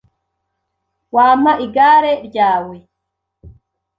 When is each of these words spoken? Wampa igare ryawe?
Wampa 1.15 1.51
igare 1.65 2.13
ryawe? 2.27 2.75